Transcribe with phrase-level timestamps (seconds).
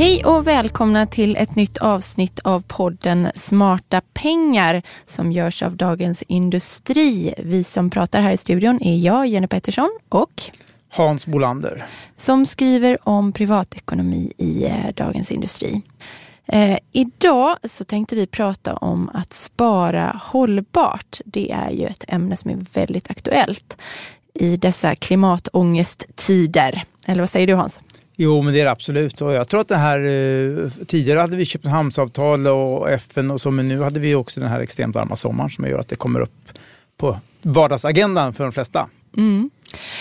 [0.00, 6.22] Hej och välkomna till ett nytt avsnitt av podden Smarta pengar som görs av Dagens
[6.22, 7.34] Industri.
[7.38, 10.42] Vi som pratar här i studion är jag, Jenny Pettersson och
[10.96, 11.84] Hans Bolander.
[12.16, 15.82] Som skriver om privatekonomi i eh, Dagens Industri.
[16.52, 21.20] Eh, idag så tänkte vi prata om att spara hållbart.
[21.24, 23.76] Det är ju ett ämne som är väldigt aktuellt
[24.34, 26.82] i dessa klimatångesttider.
[27.06, 27.80] Eller vad säger du Hans?
[28.16, 29.20] Jo, men det är det absolut.
[29.20, 33.50] Och jag tror att det här, eh, tidigare hade vi Köpenhamnsavtal och FN och så,
[33.50, 36.20] men nu hade vi också den här extremt varma sommaren som gör att det kommer
[36.20, 36.48] upp
[36.96, 38.88] på vardagsagendan för de flesta.
[39.16, 39.50] Mm.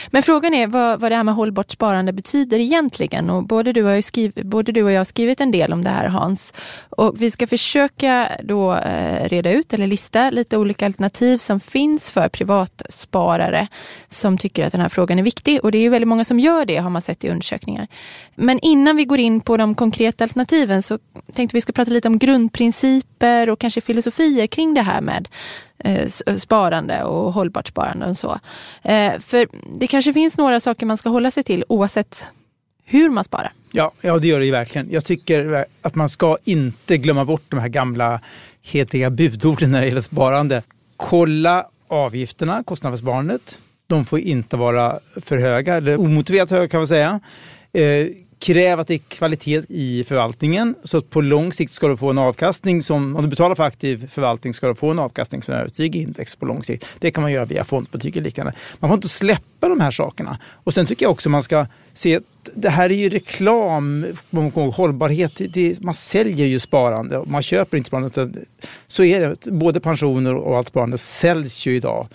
[0.08, 3.30] Men frågan är vad, vad det här med hållbart sparande betyder egentligen.
[3.30, 5.90] Och både, du har skriv, både du och jag har skrivit en del om det
[5.90, 6.54] här Hans.
[6.90, 12.09] Och vi ska försöka då eh, reda ut eller lista lite olika alternativ som finns
[12.09, 13.68] för privatsparare
[14.08, 15.59] som tycker att den här frågan är viktig.
[15.64, 17.88] Och det är väldigt många som gör det har man sett i undersökningar.
[18.36, 21.00] Men innan vi går in på de konkreta alternativen så
[21.34, 25.28] tänkte vi ska prata lite om grundprinciper och kanske filosofier kring det här med
[25.83, 28.39] Eh, eh, sparande och hållbart sparande och så.
[28.81, 29.47] Eh, för
[29.80, 32.27] det kanske finns några saker man ska hålla sig till oavsett
[32.85, 33.53] hur man sparar.
[33.72, 34.91] Ja, ja det gör det ju verkligen.
[34.91, 38.22] Jag tycker att man ska inte glömma bort de här gamla
[38.61, 40.63] hetiga budorden när det gäller sparande.
[40.97, 43.59] Kolla avgifterna, kostnaderna för sparandet.
[43.88, 47.19] De får inte vara för höga, eller omotiverat höga kan man säga.
[48.40, 50.76] Kräv att det är kvalitet i förvaltningen.
[50.84, 53.64] Så att på lång sikt ska du få en avkastning som, om du betalar för
[53.64, 56.86] aktiv förvaltning, ska du få en avkastning som överstiger index på lång sikt.
[57.00, 58.54] Det kan man göra via fondbutiker och liknande.
[58.80, 60.40] Man får inte släppa de här sakerna.
[60.64, 62.20] Och sen tycker jag också man ska se
[62.54, 64.06] det här är ju reklam,
[64.74, 67.24] hållbarhet, det, man säljer ju sparande.
[67.26, 68.30] Man köper inte sparande.
[68.88, 72.08] Så är det, både pensioner och allt sparande säljs ju idag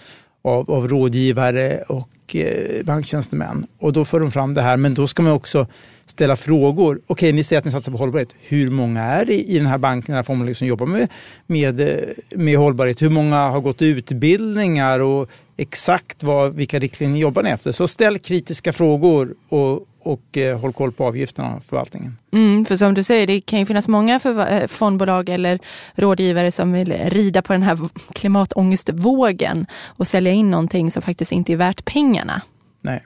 [0.45, 3.67] av, av rådgivare och eh, banktjänstemän.
[3.79, 5.67] Och då för de fram det här, men då ska man också
[6.07, 7.01] ställa frågor.
[7.07, 8.35] Okej, ni säger att ni satsar på hållbarhet.
[8.41, 11.09] Hur många är det i den här banken, den här formen som liksom jobbar med,
[11.47, 11.89] med, eh,
[12.37, 13.03] med hållbarhet?
[13.03, 17.73] Hur många har gått utbildningar och exakt vad, vilka riktlinjer jobbar ni efter?
[17.73, 22.17] Så ställ kritiska frågor och, och eh, håll koll på avgifterna och förvaltningen.
[22.33, 24.21] Mm, för som du säger, det kan ju finnas många
[24.51, 25.59] eh, fondbolag eller
[25.95, 27.79] rådgivare som vill rida på den här
[28.13, 32.43] klimatångestvågen och sälja in någonting som faktiskt inte är värt pengarna.
[32.81, 33.05] Nej.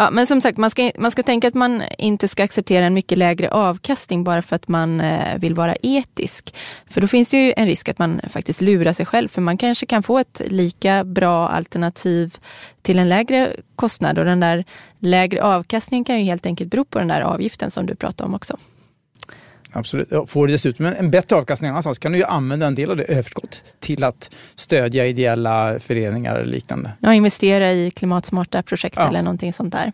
[0.00, 2.94] Ja, men som sagt, man ska, man ska tänka att man inte ska acceptera en
[2.94, 6.54] mycket lägre avkastning bara för att man eh, vill vara etisk.
[6.90, 9.28] För då finns det ju en risk att man faktiskt lurar sig själv.
[9.28, 12.36] För man kanske kan få ett lika bra alternativ
[12.82, 14.18] till en lägre kostnad.
[14.18, 14.64] Och den där
[14.98, 18.34] lägre avkastningen kan ju helt enkelt bero på den där avgiften som du pratade om
[18.34, 18.58] också.
[19.72, 20.08] Absolut.
[20.26, 23.02] Får du dessutom en bättre avkastning annanstans kan du ju använda en del av det
[23.02, 26.92] överskott till att stödja ideella föreningar eller liknande.
[27.00, 29.08] Ja, investera i klimatsmarta projekt ja.
[29.08, 29.92] eller någonting sånt där.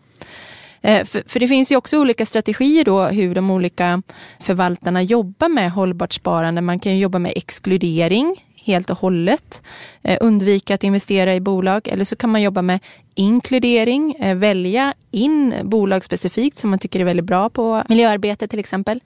[0.81, 4.01] Eh, för, för, det finns ju också olika strategier då hur de olika
[4.39, 6.61] förvaltarna jobbar med hållbart sparande.
[6.61, 9.61] Man kan ju jobba med exkludering helt och hållet.
[10.03, 12.79] Eh, undvika att investera i bolag eller så kan man jobba med
[13.15, 18.59] inkludering, eh, välja in bolag specifikt som man tycker är väldigt bra på miljöarbete till
[18.59, 18.99] exempel.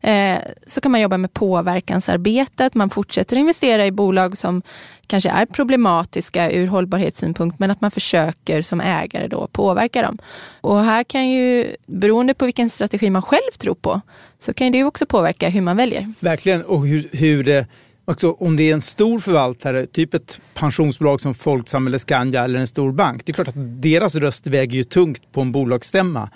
[0.00, 2.74] Eh, så kan man jobba med påverkansarbetet.
[2.74, 4.62] Man fortsätter investera i bolag som
[5.06, 10.18] kanske är problematiska ur hållbarhetssynpunkt men att man försöker som ägare då påverka dem.
[10.60, 14.00] Och här kan ju, beroende på vilken strategi man själv tror på,
[14.38, 16.12] så kan det också påverka hur man väljer.
[16.20, 17.66] Verkligen, och hur, hur det
[18.04, 22.58] Också om det är en stor förvaltare, typ ett pensionsbolag som Folksam eller Skandia eller
[22.58, 26.30] en stor bank, det är klart att deras röst väger ju tungt på en bolagsstämma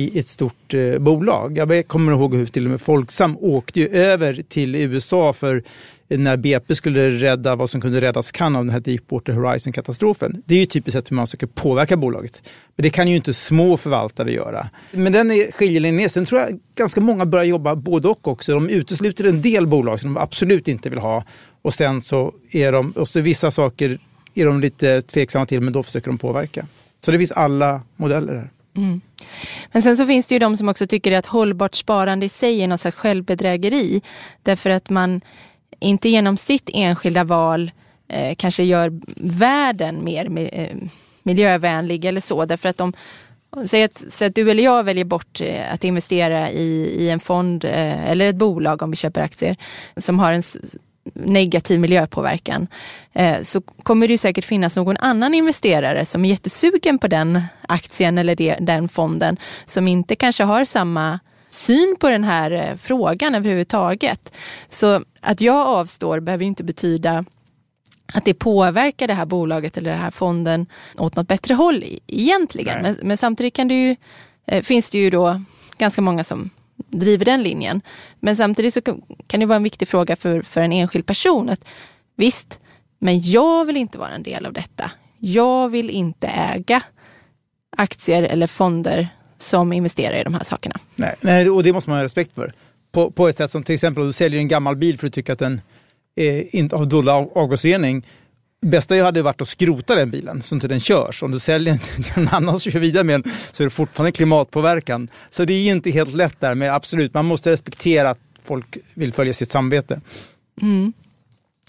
[0.00, 1.58] i ett stort eh, bolag.
[1.58, 5.62] Jag kommer ihåg hur till och med Folksam åkte ju över till USA för
[6.08, 10.42] när BP skulle rädda vad som kunde räddas kan av den här Deepwater Horizon-katastrofen.
[10.46, 12.42] Det är ju typiskt sett hur man försöker påverka bolaget.
[12.76, 14.70] Men det kan ju inte små förvaltare göra.
[14.90, 18.52] Men den är skiljelinjen Sen tror jag ganska många börjar jobba både och också.
[18.52, 21.24] De utesluter en del bolag som de absolut inte vill ha
[21.62, 23.98] och sen så är de, och så vissa saker
[24.34, 26.66] är de lite tveksamma till men då försöker de påverka.
[27.04, 28.50] Så det finns alla modeller här.
[28.80, 29.00] Mm.
[29.72, 32.62] Men sen så finns det ju de som också tycker att hållbart sparande i sig
[32.62, 34.02] är något slags självbedrägeri.
[34.42, 35.20] Därför att man
[35.80, 37.70] inte genom sitt enskilda val
[38.08, 39.00] eh, kanske gör
[39.38, 40.76] världen mer eh,
[41.22, 42.44] miljövänlig eller så.
[42.44, 42.92] Därför att om,
[43.66, 47.20] Säg att, säg att du eller jag väljer bort eh, att investera i, i en
[47.20, 49.56] fond eh, eller ett bolag om vi köper aktier
[49.96, 50.42] som har en
[51.14, 52.66] negativ miljöpåverkan
[53.12, 58.18] eh, så kommer det säkert finnas någon annan investerare som är jättesugen på den aktien
[58.18, 61.20] eller den fonden som inte kanske har samma
[61.50, 64.32] syn på den här eh, frågan överhuvudtaget.
[64.68, 67.24] Så att jag avstår behöver inte betyda
[68.12, 70.66] att det påverkar det här bolaget eller den här fonden
[70.98, 72.82] åt något bättre håll egentligen.
[72.82, 73.96] Men, men, samtidigt kan det ju,
[74.46, 75.42] eh, finns det ju då
[75.78, 76.50] ganska många som
[76.88, 77.80] driver den linjen.
[78.20, 78.80] Men samtidigt så
[79.26, 81.48] kan det vara en viktig fråga för, för en enskild person.
[81.48, 81.64] att
[82.16, 82.60] Visst,
[82.98, 84.90] men jag vill inte vara en del av detta.
[85.18, 86.82] Jag vill inte äga
[87.76, 90.74] aktier eller fonder som investerar i de här sakerna.
[90.96, 92.52] Nej, nej och det måste man ha respekt för.
[92.92, 95.12] På, på ett sätt som till exempel om du säljer en gammal bil för att
[95.12, 95.60] du tycker att den
[96.16, 98.06] är, inte har dålig avgasrening
[98.60, 101.22] bästa hade varit att skrota den bilen så inte den körs.
[101.22, 103.70] Om du säljer den till någon annan som kör vidare med den så är det
[103.70, 105.08] fortfarande klimatpåverkan.
[105.30, 109.12] Så det är inte helt lätt där, men absolut, man måste respektera att folk vill
[109.12, 110.00] följa sitt samvete.
[110.62, 110.92] Mm.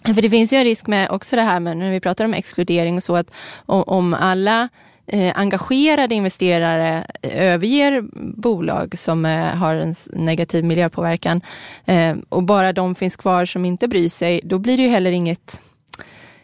[0.06, 2.34] För det finns ju en risk med också det här med när vi pratar om
[2.34, 3.32] exkludering och så att
[3.66, 4.70] om alla
[5.08, 8.04] eh, engagerade investerare överger
[8.42, 11.42] bolag som eh, har en negativ miljöpåverkan
[11.86, 15.12] eh, och bara de finns kvar som inte bryr sig, då blir det ju heller
[15.12, 15.62] inget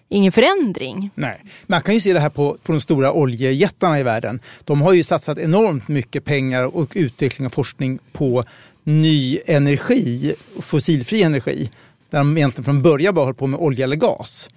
[0.10, 1.10] ingen förändring.
[1.16, 4.40] Nej, man kan ju se det här på, på de stora oljejättarna i världen.
[4.64, 8.44] De har ju satsat enormt mycket pengar och utveckling och forskning på
[8.84, 11.70] ny energi, fossilfri energi.
[12.10, 14.50] Där de egentligen från början bara höll på med olja eller gas.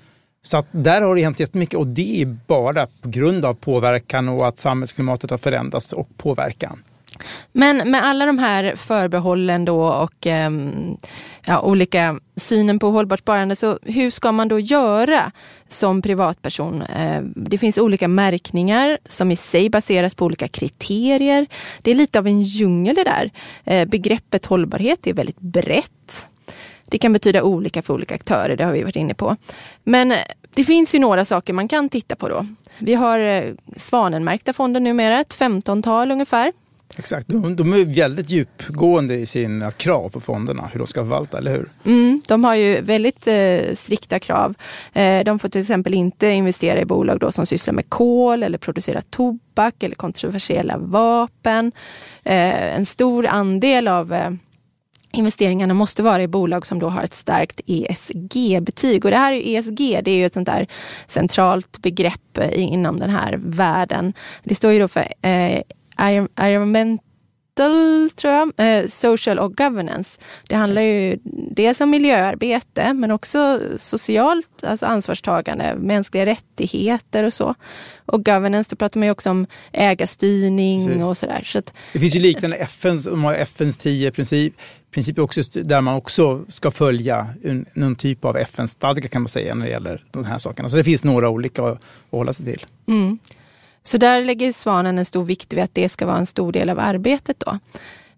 [0.42, 4.28] Så att där har det hänt jättemycket och det är bara på grund av påverkan
[4.28, 6.82] och att samhällsklimatet har förändrats och påverkan.
[7.52, 10.50] Men med alla de här förbehållen då och eh,
[11.46, 15.32] ja, olika synen på hållbart sparande, så hur ska man då göra
[15.68, 16.82] som privatperson?
[16.82, 21.46] Eh, det finns olika märkningar som i sig baseras på olika kriterier.
[21.82, 23.30] Det är lite av en djungel det där.
[23.64, 26.26] Eh, begreppet hållbarhet är väldigt brett.
[26.84, 29.36] Det kan betyda olika för olika aktörer, det har vi varit inne på.
[29.84, 30.18] Men eh,
[30.54, 32.46] det finns ju några saker man kan titta på då.
[32.78, 33.44] Vi har eh,
[33.76, 36.52] svanenmärkta fonder numera, ett femtontal ungefär.
[36.98, 41.38] Exakt, de, de, är väldigt djupgående i sina krav på fonderna, hur de ska förvalta,
[41.38, 41.68] eller hur?
[41.84, 44.54] Mm, de har ju väldigt eh, strikta krav.
[44.92, 48.58] Eh, de får till exempel inte investera i bolag då som sysslar med kol eller
[48.58, 51.72] producerar tobak eller kontroversiella vapen.
[52.24, 54.30] Eh, en stor andel av eh,
[55.12, 59.04] investeringarna måste vara i bolag som då har ett starkt ESG-betyg.
[59.04, 60.66] Och det här är ESG, det är ju ett sånt där
[61.06, 64.12] centralt begrepp eh, inom den här världen.
[64.44, 65.62] Det står ju då för eh,
[66.00, 67.00] environmental
[68.16, 70.20] tror jag, eh, social och governance.
[70.48, 71.18] Det handlar ju
[71.50, 77.54] dels om miljöarbete men också socialt, alltså ansvarstagande, mänskliga rättigheter och så.
[78.06, 81.04] Och governance, då pratar man ju också om ägarstyrning Precis.
[81.04, 81.42] och sådär.
[81.44, 83.06] Så att, det finns ju liknande FNs,
[83.36, 84.54] FNs tio princip,
[84.90, 89.54] principer också där man också ska följa en, någon typ av FN-stadga kan man säga
[89.54, 90.68] när det gäller de här sakerna.
[90.68, 91.80] Så det finns några olika att, att
[92.10, 92.66] hålla sig till.
[92.88, 93.18] Mm.
[93.82, 96.70] Så där lägger Svanen en stor vikt vid att det ska vara en stor del
[96.70, 97.40] av arbetet.
[97.46, 97.58] då.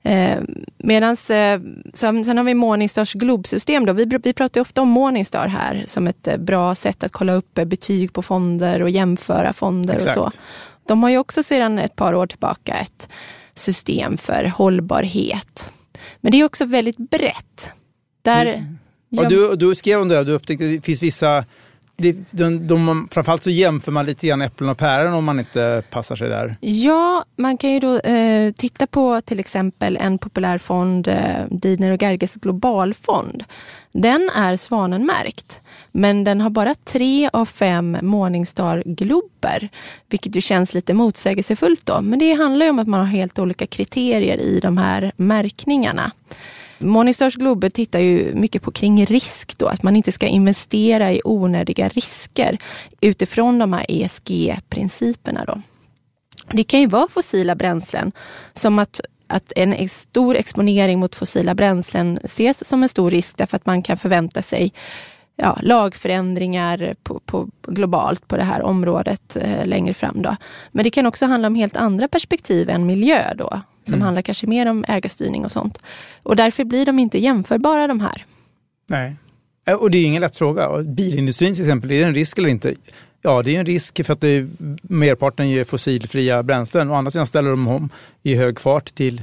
[0.04, 0.40] Eh,
[0.76, 1.60] medans, eh,
[1.94, 3.86] sen, sen har vi Morningstars globsystem.
[3.86, 3.92] Då.
[3.92, 7.58] Vi, vi pratar ofta om Morningstar här som ett eh, bra sätt att kolla upp
[7.58, 10.16] eh, betyg på fonder och jämföra fonder Exakt.
[10.16, 10.40] och så.
[10.86, 13.08] De har ju också sedan ett par år tillbaka ett
[13.54, 15.70] system för hållbarhet.
[16.20, 17.72] Men det är också väldigt brett.
[18.22, 18.64] Där,
[19.08, 21.44] ja, du, du skrev om det där, du upptäckte att det finns vissa
[21.96, 25.82] det, de, de, framförallt så jämför man lite grann äpplen och päron om man inte
[25.90, 26.56] passar sig där.
[26.60, 31.90] Ja, man kan ju då eh, titta på till exempel en populär fond, eh, Didner
[31.90, 33.44] och Gerges globalfond.
[33.92, 35.60] Den är svanenmärkt,
[35.92, 39.68] men den har bara tre av fem Morningstar-glober,
[40.08, 42.00] vilket ju känns lite motsägelsefullt då.
[42.00, 46.12] Men det handlar ju om att man har helt olika kriterier i de här märkningarna.
[46.82, 51.20] Morningstars Globe tittar ju mycket på kring risk då, att man inte ska investera i
[51.24, 52.58] onödiga risker
[53.00, 55.62] utifrån de här ESG-principerna då.
[56.50, 58.12] Det kan ju vara fossila bränslen
[58.52, 63.56] som att att en stor exponering mot fossila bränslen ses som en stor risk därför
[63.56, 64.72] att man kan förvänta sig
[65.36, 70.22] ja, lagförändringar på, på, globalt på det här området eh, längre fram.
[70.22, 70.36] Då.
[70.72, 74.04] Men det kan också handla om helt andra perspektiv än miljö då, som mm.
[74.04, 75.78] handlar kanske mer om ägarstyrning och sånt.
[76.22, 78.26] Och därför blir de inte jämförbara de här.
[78.90, 79.16] Nej,
[79.66, 80.82] eh, och det är ingen lätt fråga.
[80.82, 82.74] Bilindustrin till exempel, är det en risk eller inte?
[83.22, 84.48] Ja, det är en risk för att det
[84.82, 86.90] merparten ger fossilfria bränslen.
[86.90, 87.90] Å andra sidan ställer de om
[88.22, 89.22] i hög fart till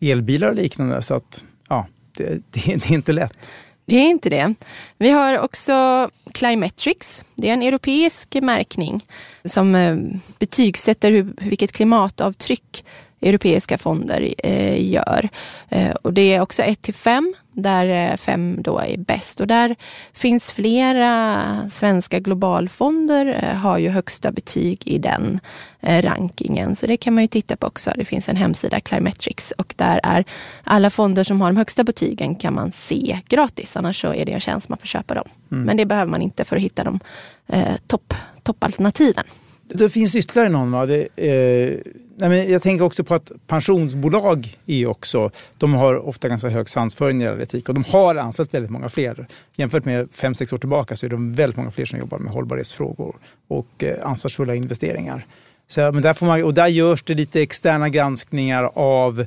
[0.00, 1.02] elbilar och liknande.
[1.02, 1.86] Så att, ja,
[2.16, 3.50] det, det, är inte lätt.
[3.86, 4.54] Det är inte det.
[4.98, 7.24] Vi har också Climetrics.
[7.34, 9.04] Det är en europeisk märkning
[9.44, 9.96] som eh,
[10.38, 12.84] betygsätter hur, vilket klimatavtryck
[13.20, 15.28] europeiska fonder eh, gör.
[15.68, 17.34] Eh, och det är också 1 till 5.
[17.52, 19.40] där fem då är bäst.
[19.40, 19.76] Och där
[20.12, 25.40] finns flera svenska globalfonder har ju högsta betyg i den
[25.80, 26.76] rankingen.
[26.76, 27.90] Så det kan man ju titta på också.
[27.96, 30.24] Det finns en hemsida, Climetrics, och där är
[30.64, 33.76] alla fonder som har de högsta betygen kan man se gratis.
[33.76, 35.28] Annars så är det en tjänst man får köpa dem.
[35.52, 35.64] Mm.
[35.64, 37.00] Men det behöver man inte för att hitta de
[37.46, 39.24] eh, topp, toppalternativen.
[39.68, 40.70] Det finns ytterligare någon.
[40.70, 40.86] Va?
[40.86, 41.78] Det, eh,
[42.16, 46.68] nej men jag tänker också på att pensionsbolag är också, de har ofta ganska hög
[46.68, 49.26] svansföring när det gäller etik och de har anställt väldigt många fler.
[49.56, 52.32] Jämfört med fem sex år tillbaka så är det väldigt många fler som jobbar med
[52.32, 53.16] hållbarhetsfrågor
[53.48, 55.26] och eh, ansvarsfulla investeringar.
[55.66, 59.26] Så, men där får man, och där görs det lite externa granskningar av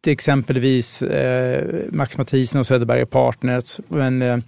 [0.00, 3.80] till exempelvis eh, Max Mathisen och Söderberg Partners.
[3.88, 4.38] Men, eh,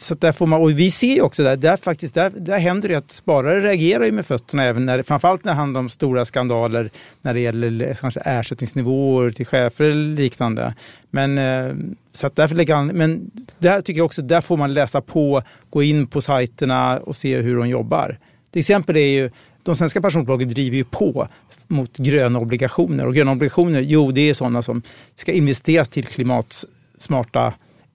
[0.00, 2.88] så där får man, och vi ser ju också där, där, faktiskt, där, där händer
[2.88, 6.24] det att sparare reagerar ju med fötterna även när, framförallt när det handlar om stora
[6.24, 6.90] skandaler
[7.20, 10.74] när det gäller kanske ersättningsnivåer till chefer eller liknande.
[11.10, 11.74] Men, eh,
[12.10, 15.42] så att därför lägger han, men där tycker jag också, där får man läsa på,
[15.70, 18.18] gå in på sajterna och se hur de jobbar.
[18.50, 19.30] Till exempel är ju,
[19.62, 21.28] de svenska pensionsbolagen driver ju på
[21.66, 23.06] mot gröna obligationer.
[23.06, 24.82] Och gröna obligationer, jo det är sådana som
[25.14, 27.54] ska investeras till klimatsmarta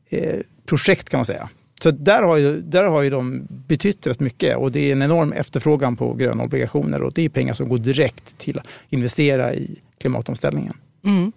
[0.10, 1.50] eh, projekt kan man säga.
[1.84, 5.02] Så där har, ju, där har ju de betytt rätt mycket och det är en
[5.02, 9.54] enorm efterfrågan på gröna obligationer och det är pengar som går direkt till att investera
[9.54, 10.74] i klimatomställningen.
[11.06, 11.32] Mm.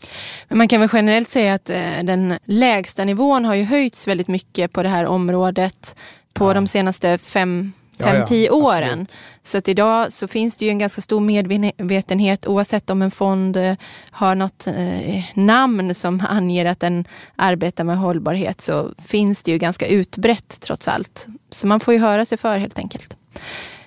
[0.49, 4.29] Men man kan väl generellt säga att eh, den lägsta nivån har ju höjts väldigt
[4.29, 5.97] mycket på det här området
[6.33, 6.55] på ja.
[6.55, 7.73] de senaste fem
[8.05, 9.01] fem, tio åren.
[9.01, 9.13] Absolut.
[9.43, 13.57] Så att idag så finns det ju en ganska stor medvetenhet oavsett om en fond
[13.57, 13.75] eh,
[14.11, 17.05] har något eh, namn som anger att den
[17.37, 21.27] arbetar med hållbarhet så finns det ju ganska utbrett trots allt.
[21.51, 23.17] Så man får ju höra sig för helt enkelt.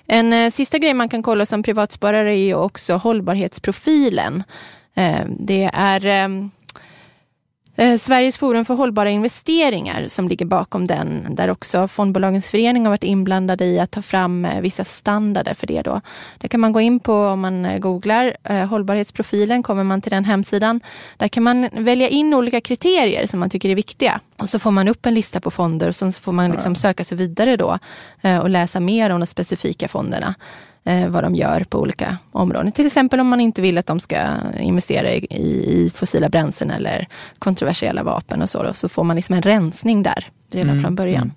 [0.06, 4.42] En eh, sista grej man kan kolla som privatsparare är ju också hållbarhetsprofilen.
[4.94, 6.50] Eh, det är ehm,
[7.80, 12.90] Eh, Sveriges forum för hållbara investeringar som ligger bakom den, där också fondbolagens förening har
[12.90, 15.82] varit inblandade i att ta fram eh, vissa standarder för det.
[15.82, 16.00] Då.
[16.38, 20.24] Där kan man gå in på, om man eh, googlar hållbarhetsprofilen, kommer man till den
[20.24, 20.80] hemsidan.
[21.16, 24.20] Där kan man välja in olika kriterier som man tycker är viktiga.
[24.36, 27.04] Och så får man upp en lista på fonder och så får man liksom söka
[27.04, 27.78] sig vidare då
[28.42, 30.34] och läsa mer om de specifika fonderna
[30.84, 32.72] eh, vad de gör på olika områden.
[32.72, 34.16] Till exempel om man inte vill att de ska
[34.60, 37.08] investera i, i fossila bränslen eller
[37.38, 38.62] kontroversiella vapen och så.
[38.62, 40.82] Då, så får man liksom en rensning där redan mm.
[40.82, 41.22] från början.
[41.22, 41.34] Mm.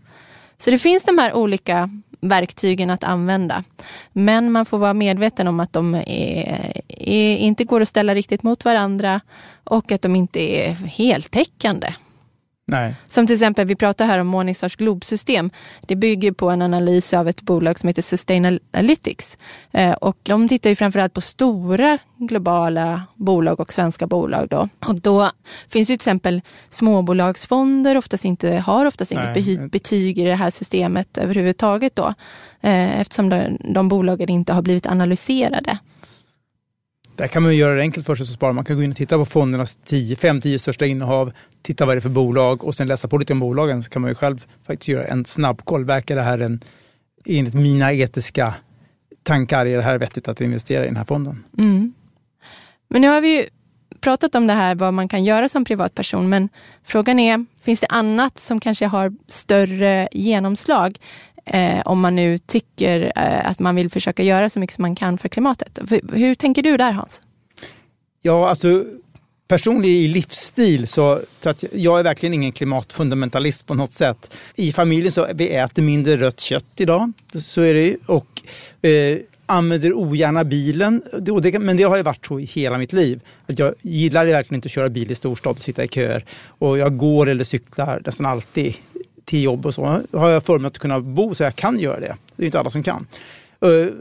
[0.58, 1.90] Så det finns de här olika
[2.24, 3.64] verktygen att använda.
[4.14, 8.44] Men man får vara medveten om att de är, är, inte går att ställa riktigt
[8.44, 9.22] mot varandra
[9.64, 11.88] och att de inte är heltäckande.
[12.74, 12.96] Nej.
[13.08, 15.52] Som till exempel, vi pratar här om Morningstars globsystem.
[15.82, 19.38] Det bygger på en analys av ett bolag som heter Sustainalytics.
[19.72, 24.48] Eh, och de tittar ju framförallt på stora globala bolag och svenska bolag.
[24.50, 24.70] Då.
[24.88, 25.30] Och då
[25.70, 29.70] finns ju till exempel småbolagsfonder oftast inte, har oftast inget Nej.
[29.70, 31.96] betyg i det här systemet överhuvudtaget.
[31.96, 32.14] Då,
[32.62, 35.78] eh, eftersom de, de bolagen inte har blivit analyserade.
[37.16, 38.54] Där kan man göra det enkelt för sig som sparare.
[38.54, 42.02] Man kan gå in och titta på fondernas 5-10 största innehav, titta vad det är
[42.02, 44.88] för bolag och sen läsa på lite om bolagen så kan man ju själv faktiskt
[44.88, 45.86] göra en snabbkoll.
[45.86, 46.62] Verkar det här en,
[47.26, 48.54] enligt mina etiska
[49.24, 51.44] tankar, är det här vettigt att investera i den här fonden?
[51.58, 51.94] Mm.
[52.90, 53.46] Men nu har vi ju
[54.02, 56.50] pratat om det här, vad man kan göra som privatperson, men
[56.84, 60.98] frågan är, finns det annat som kanske har större genomslag?
[61.46, 64.96] Eh, om man nu tycker eh, att man vill försöka göra så mycket som man
[64.96, 65.80] kan för klimatet.
[65.90, 67.22] Hur, hur tänker du där Hans?
[68.22, 68.86] Ja, alltså
[69.48, 74.38] personligen i livsstil så, så att jag är verkligen ingen klimatfundamentalist på något sätt.
[74.56, 78.28] I familjen så vi äter mindre rött kött idag, så är det och
[78.88, 81.04] eh, använder ogärna bilen.
[81.20, 83.22] Det, men det har ju varit så i hela mitt liv.
[83.48, 86.26] Att jag gillar verkligen inte att köra bil i storstad och sitta i köer.
[86.46, 88.76] Och jag går eller cyklar nästan alltid
[89.26, 92.00] till jobb och så har jag för mig att kunna bo så jag kan göra
[92.00, 92.16] det.
[92.36, 93.08] Det är inte alla som kan.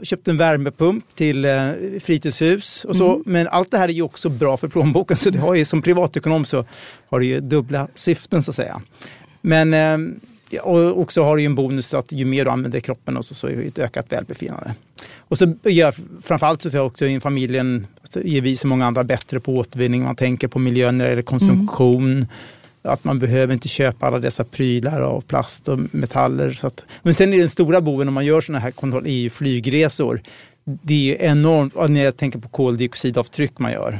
[0.03, 1.69] Köpt en värmepump till eh,
[2.01, 3.09] fritidshus och så.
[3.09, 3.23] Mm.
[3.25, 5.81] Men allt det här är ju också bra för plånboken så det har ju, som
[5.81, 6.65] privatekonom så
[7.09, 8.81] har det ju dubbla syften så att säga.
[9.41, 9.97] Men eh,
[10.61, 13.35] och också har det ju en bonus att ju mer du använder kroppen och så,
[13.35, 14.75] så är det ett ökat välbefinnande.
[15.17, 19.39] Och så gör, framförallt så tror också i familjen, är vi som många andra bättre
[19.39, 20.03] på återvinning.
[20.03, 22.11] Man tänker på miljön när det gäller konsumtion.
[22.11, 22.27] Mm
[22.83, 26.51] att man behöver inte köpa alla dessa prylar av plast och metaller.
[26.51, 29.13] Så att, men sen är den stora boven om man gör sådana här kontroller är
[29.13, 30.21] ju flygresor.
[30.65, 33.99] Det är ju enormt, när jag tänker på koldioxidavtryck man gör.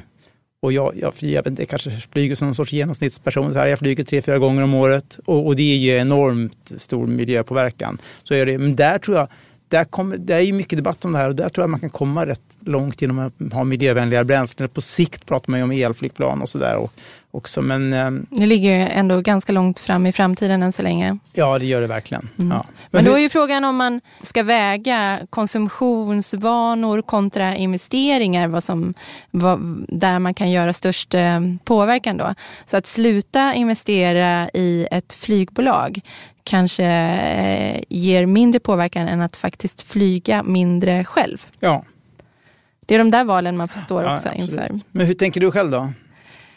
[0.62, 3.54] Och jag, jag, jag vet inte, kanske flyger som någon sorts genomsnittsperson.
[3.54, 6.72] Så här, jag flyger tre, fyra gånger om året och, och det är ju enormt
[6.78, 7.98] stor miljöpåverkan.
[8.24, 8.58] Så är det.
[8.58, 9.28] Men där tror jag,
[9.68, 11.80] där kommer, det är ju mycket debatt om det här och där tror jag man
[11.80, 14.70] kan komma rätt långt genom att ha miljövänligare bränslen.
[14.70, 16.90] På sikt pratar man ju om elflygplan och sådär.
[17.36, 17.62] Också.
[17.62, 21.18] Men, ehm, det ligger ju ändå ganska långt fram i framtiden än så länge.
[21.34, 22.30] Ja, det gör det verkligen.
[22.40, 22.52] Mm.
[22.52, 22.66] Ja.
[22.68, 28.94] Men, Men då är ju frågan om man ska väga konsumtionsvanor kontra investeringar, vad som,
[29.32, 32.36] vad, där man kan göra störst eh, påverkan då.
[32.66, 36.02] Så att sluta investera i ett flygbolag
[36.44, 41.46] kanske eh, ger mindre påverkan än att faktiskt flyga mindre själv.
[41.60, 41.86] Ja.
[42.86, 44.72] Det är de där valen man förstår också ja, inför.
[44.92, 45.90] Men hur tänker du själv då?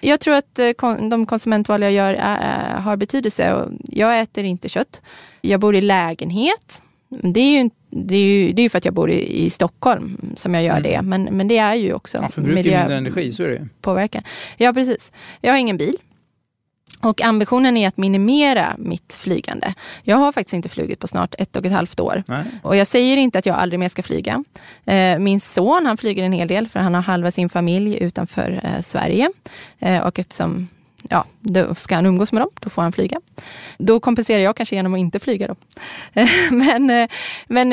[0.01, 0.71] Jag tror att eh,
[1.11, 3.69] de konsumentval jag gör är, har betydelse.
[3.83, 5.03] Jag äter inte kött.
[5.41, 6.83] Jag bor i lägenhet.
[7.09, 10.55] Det är ju, det är ju, det är för att jag bor i, Stockholm som
[10.55, 10.83] jag gör mm.
[10.83, 11.03] det.
[11.03, 14.23] Men, men det är ju också Man förbrukar miljö, mindre energi, så är det Påverkan.
[14.57, 15.13] Ja, precis.
[15.41, 15.97] Jag har ingen bil.
[17.01, 19.75] Och ambitionen är att minimera mitt flygande.
[20.03, 22.23] Jag har faktiskt inte flugit på snart ett och ett halvt år.
[22.27, 22.45] Nej.
[22.63, 24.45] Och jag säger inte att jag aldrig mer ska flyga.
[24.85, 28.61] Eh, min son han flyger en hel del för han har halva sin familj utanför
[28.63, 29.31] eh, Sverige.
[29.79, 30.69] Eh, och eftersom
[31.09, 33.21] ja, då ska han umgås med dem, då får han flyga.
[33.79, 35.47] Då kompenserar jag kanske genom att inte flyga.
[35.47, 35.57] Då.
[36.51, 37.09] men
[37.47, 37.73] men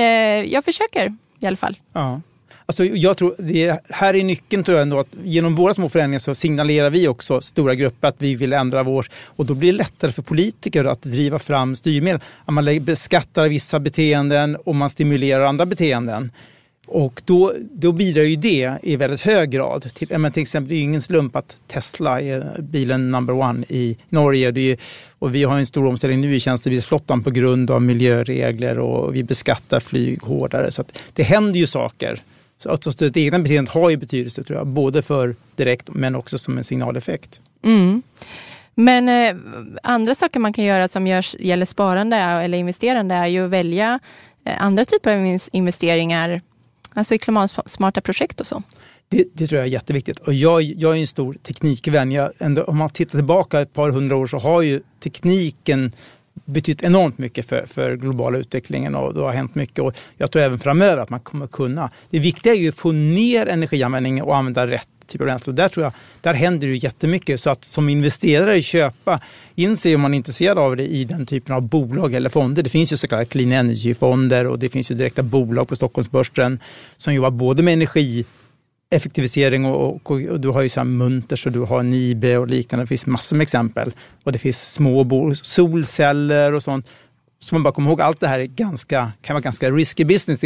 [0.49, 1.77] jag försöker i alla fall.
[1.93, 2.21] Ja.
[2.65, 6.19] Alltså jag tror, det här är nyckeln tror jag ändå, att genom våra små förändringar
[6.19, 9.77] så signalerar vi också stora grupper att vi vill ändra vår, och då blir det
[9.77, 12.21] lättare för politiker att driva fram styrmedel.
[12.45, 16.31] Att man beskattar vissa beteenden och man stimulerar andra beteenden.
[16.87, 19.93] Och då, då bidrar ju det i väldigt hög grad.
[19.93, 23.65] Till, men till exempel, det är ju ingen slump att Tesla är bilen number one
[23.69, 24.51] i Norge.
[24.51, 24.77] Det är,
[25.19, 29.23] och vi har en stor omställning nu i tjänstebilsflottan på grund av miljöregler och vi
[29.23, 30.71] beskattar flyg hårdare.
[30.71, 32.21] Så det händer ju saker
[32.63, 36.37] så att det egna beteendet har ju betydelse tror jag, både för direkt men också
[36.37, 37.41] som en signaleffekt.
[37.63, 38.01] Mm.
[38.75, 39.41] Men eh,
[39.83, 43.99] andra saker man kan göra som görs, gäller sparande eller investerande är ju att välja
[44.45, 46.41] eh, andra typer av investeringar,
[46.93, 48.63] alltså i klimatsmarta projekt och så.
[49.09, 50.19] Det, det, tror jag är jätteviktigt.
[50.19, 52.11] Och jag, jag är en stor teknikvän.
[52.11, 55.91] Jag, ändå, om man tittar tillbaka ett par hundra år så har ju tekniken
[56.45, 59.79] betytt enormt mycket för, för globala utvecklingen och det har hänt mycket.
[59.79, 61.89] Och jag tror även framöver att man kommer kunna.
[62.09, 65.51] Det viktiga är ju att få ner energianvändningen och använda rätt typ av bränsle.
[65.51, 67.39] Och där, tror jag, där händer det jättemycket.
[67.39, 69.19] Så att som investerare köpa
[69.55, 72.63] in sig om man är intresserad av det i den typen av bolag eller fonder.
[72.63, 76.59] Det finns ju så kallade clean energy-fonder och det finns ju direkta bolag på Stockholmsbörsen
[76.97, 78.25] som jobbar både med energi
[78.95, 82.47] effektivisering och, och, och, du har ju så här Munters och du har Nibe och
[82.47, 82.83] liknande.
[82.83, 83.93] Det finns massor med exempel.
[84.23, 86.89] Och det finns små solceller och sånt.
[87.39, 90.39] Så man bara kommer ihåg, allt det här är ganska, kan vara ganska risky business.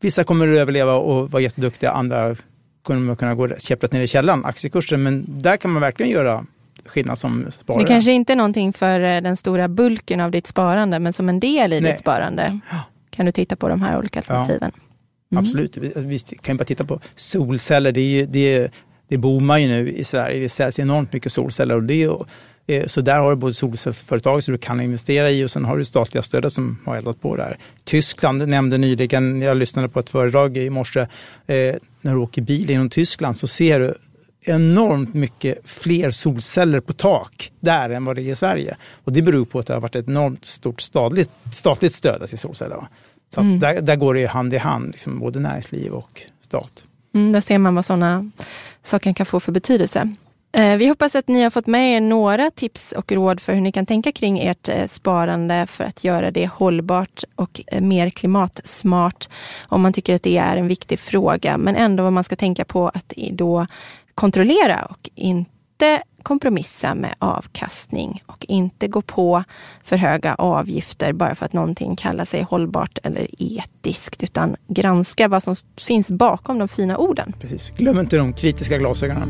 [0.00, 2.36] Vissa kommer att överleva och vara jätteduktiga, andra
[2.82, 5.02] kommer kunna gå käpprätt ner i källan, aktiekursen.
[5.02, 6.44] Men där kan man verkligen göra
[6.86, 7.82] skillnad som sparare.
[7.82, 11.28] Det kanske inte är någonting för eh, den stora bulken av ditt sparande, men som
[11.28, 11.90] en del i Nej.
[11.90, 12.60] ditt sparande
[13.10, 14.72] kan du titta på de här olika alternativen.
[14.74, 14.93] Ja.
[15.36, 15.44] Mm.
[15.44, 15.76] Absolut.
[15.76, 17.92] Vi, vi kan ju bara titta på solceller.
[17.92, 18.72] Det, är, det,
[19.08, 20.40] det boomar ju nu i Sverige.
[20.40, 21.74] Det säljs enormt mycket solceller.
[21.74, 22.08] Och det
[22.66, 25.78] är, så där har du både solcellsföretag som du kan investera i och sen har
[25.78, 27.58] du statliga stödet som har eldat på där.
[27.84, 32.70] Tyskland nämnde nyligen, jag lyssnade på ett föredrag i morse, eh, när du åker bil
[32.70, 33.94] genom Tyskland så ser du
[34.44, 38.76] enormt mycket fler solceller på tak där än vad det är i Sverige.
[39.04, 42.38] Och det beror på att det har varit ett enormt stort statligt, statligt stöd till
[42.38, 42.86] solceller.
[43.34, 43.58] Så mm.
[43.58, 46.86] där, där, går det hand i hand, liksom, både näringsliv och stat.
[47.14, 48.30] Mm, där ser man vad sådana
[48.82, 50.14] saker kan få för betydelse.
[50.52, 53.60] Eh, vi hoppas att ni har fått med er några tips och råd för hur
[53.60, 58.10] ni kan tänka kring ert eh, sparande för att göra det hållbart och eh, mer
[58.10, 59.28] klimatsmart.
[59.68, 62.64] Om man tycker att det är en viktig fråga, men ändå vad man ska tänka
[62.64, 63.66] på att då
[64.14, 65.53] kontrollera och inte
[66.22, 69.44] kompromissa med avkastning och inte gå på
[69.82, 75.42] för höga avgifter bara för att någonting kallar sig hållbart eller etiskt, utan granska vad
[75.42, 77.32] som finns bakom de fina orden.
[77.40, 77.70] Precis.
[77.70, 79.28] Glöm inte de kritiska glasögonen.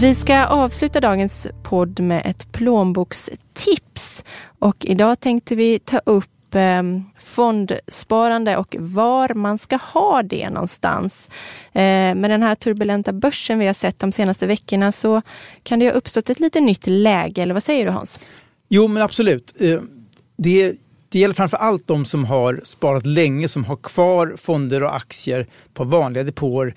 [0.00, 4.24] Vi ska avsluta dagens podd med ett plånbokstips.
[4.58, 6.82] Och idag tänkte vi ta upp Eh,
[7.24, 11.28] fondsparande och var man ska ha det någonstans.
[11.72, 15.22] Eh, med den här turbulenta börsen vi har sett de senaste veckorna så
[15.62, 18.20] kan det ha uppstått ett lite nytt läge, eller vad säger du Hans?
[18.68, 19.54] Jo, men absolut.
[19.60, 19.80] Eh,
[20.36, 20.74] det,
[21.08, 25.46] det gäller framför allt de som har sparat länge, som har kvar fonder och aktier
[25.74, 26.74] på vanliga depåer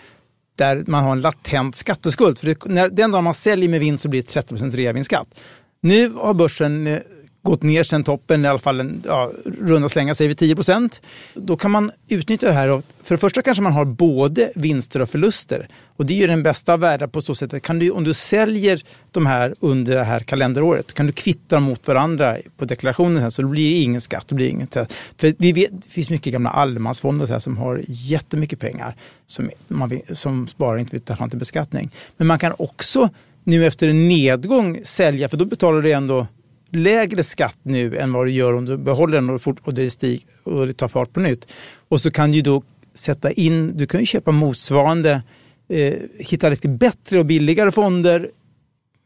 [0.55, 2.37] där man har en latent skatteskuld.
[2.37, 5.39] För det, när, den dag man säljer med vinst så blir det 30% reavinstskatt.
[5.81, 6.99] Nu har börsen eh,
[7.43, 11.01] gått ner sen toppen, i alla fall en, ja, runda slänga säger vi 10 procent.
[11.33, 12.69] Då kan man utnyttja det här.
[12.69, 15.67] Och för det första kanske man har både vinster och förluster.
[15.95, 18.03] Och det är ju den bästa av världar på så sätt att kan du, om
[18.03, 22.65] du säljer de här under det här kalenderåret kan du kvitta dem mot varandra på
[22.65, 24.27] deklarationen så det blir ingen skatt.
[24.27, 24.73] Det, blir inget,
[25.17, 28.95] för vi vet, det finns mycket gamla allemansfonder så här, som har jättemycket pengar
[29.27, 31.91] som, man, som sparare inte vill ta fram till beskattning.
[32.17, 33.09] Men man kan också
[33.43, 36.27] nu efter en nedgång sälja, för då betalar du ändå
[36.71, 39.91] lägre skatt nu än vad du gör om du behåller den och, fort, och, det,
[39.91, 41.51] stig, och det tar fart på nytt.
[41.87, 45.23] Och så kan du då sätta in, du kan ju köpa motsvarande,
[45.69, 48.29] eh, hitta lite bättre och billigare fonder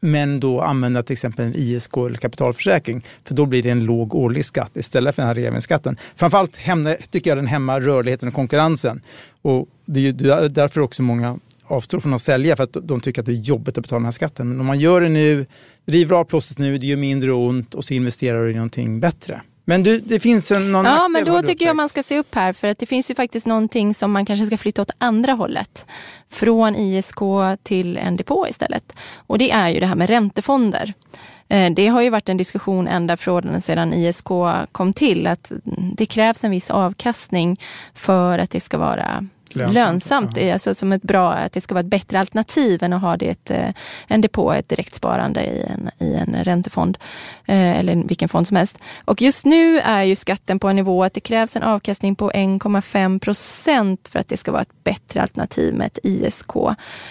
[0.00, 3.04] men då använda till exempel en ISK eller kapitalförsäkring.
[3.24, 5.96] För då blir det en låg årlig skatt istället för den här reavinstskatten.
[6.16, 9.02] Framförallt hämna, tycker jag den hämmar rörligheten och konkurrensen.
[9.42, 13.26] Och det är därför också många avstår från att sälja för att de tycker att
[13.26, 14.48] det är jobbigt att betala den här skatten.
[14.48, 15.46] Men om man gör det nu,
[15.86, 19.40] river av plåstret nu, det gör mindre ont och så investerar du i någonting bättre.
[19.68, 22.34] Men du, det finns en, någon Ja, men då tycker jag man ska se upp
[22.34, 25.32] här för att det finns ju faktiskt någonting som man kanske ska flytta åt andra
[25.32, 25.86] hållet.
[26.30, 27.18] Från ISK
[27.62, 28.92] till en depå istället.
[29.16, 30.94] Och det är ju det här med räntefonder.
[31.48, 34.28] Eh, det har ju varit en diskussion ända från sedan ISK
[34.72, 35.52] kom till att
[35.96, 37.60] det krävs en viss avkastning
[37.94, 39.26] för att det ska vara
[39.56, 39.74] lönsamt.
[39.74, 40.52] lönsamt.
[40.52, 43.28] Alltså som ett bra, att det ska vara ett bättre alternativ än att ha det
[43.28, 43.50] ett,
[44.06, 46.98] en depå, ett direktsparande i en, i en räntefond
[47.46, 48.78] eh, eller vilken fond som helst.
[49.04, 52.30] Och just nu är ju skatten på en nivå att det krävs en avkastning på
[52.30, 56.52] 1,5 procent för att det ska vara ett bättre alternativ med ett ISK.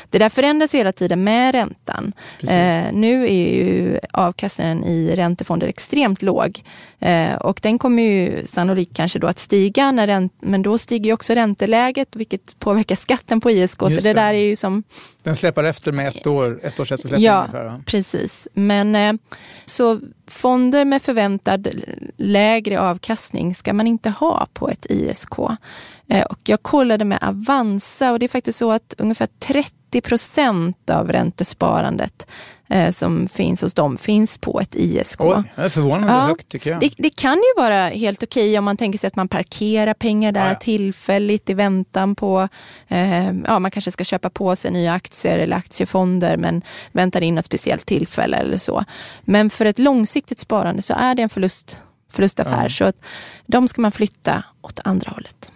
[0.09, 2.13] Det där förändras ju hela tiden med räntan.
[2.49, 6.63] Eh, nu är ju avkastningen i räntefonder extremt låg
[6.99, 11.05] eh, och den kommer ju sannolikt kanske då att stiga, när ränt, men då stiger
[11.05, 13.81] ju också ränteläget vilket vilket påverkar skatten på ISK.
[13.81, 14.83] Just så det, det, där är ju som...
[15.23, 17.65] Den släpar efter med ett år, ett års eftersläpning ja, ungefär.
[17.65, 18.47] Ja, precis.
[18.53, 19.13] Men eh,
[19.65, 21.67] så fonder med förväntad
[22.17, 25.39] lägre avkastning ska man inte ha på ett ISK.
[26.07, 30.89] Eh, och jag kollade med Avanza och det är faktiskt så att ungefär 30 procent
[30.89, 32.27] av räntesparandet
[32.69, 35.21] eh, som finns hos dem finns på ett ISK.
[35.21, 36.79] Oj, det är förvånande ja, högt tycker jag.
[36.79, 40.31] Det, det, kan ju vara helt okej om man tänker sig att man parkerar pengar
[40.31, 40.55] där ja, ja.
[40.55, 42.47] tillfälligt i väntan på,
[42.87, 47.37] eh, ja man kanske ska köpa på sig nya aktier eller aktiefonder men väntar in
[47.37, 48.83] ett speciellt tillfälle eller så.
[49.21, 51.79] Men för ett långsiktigt sparande så är det en förlust,
[52.11, 52.95] förlustaffär så att
[53.45, 55.51] de ska man flytta åt andra hållet.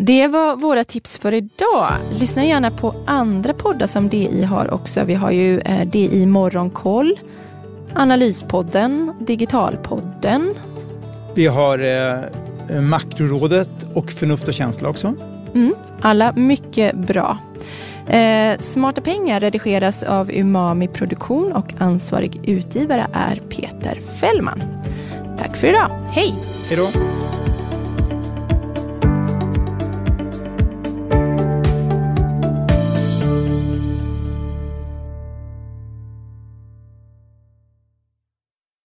[0.00, 1.88] Det var våra tips för idag.
[2.20, 5.04] Lyssna gärna på andra poddar som DI har också.
[5.04, 7.18] Vi har ju eh, DI Morgonkoll,
[7.94, 10.54] Analyspodden, Digitalpodden.
[11.34, 15.14] Vi har eh, Makrorådet och Förnuft och känsla också.
[15.54, 17.38] Mm, alla mycket bra.
[18.08, 24.62] Eh, Smarta pengar redigeras av Umami Produktion och ansvarig utgivare är Peter Fällman.
[25.38, 25.90] Tack för idag.
[26.10, 26.34] Hej!
[26.70, 27.00] Hej då!